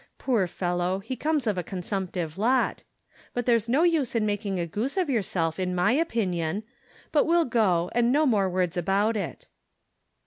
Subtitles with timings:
[0.17, 2.83] Poor fellow, he comes of a consumptive lot.
[3.35, 6.63] But there's no use in making a goose of yourself, iii my opinion.
[7.11, 9.45] But we'll go, and no more words about it